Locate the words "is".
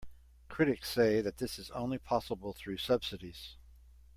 1.59-1.69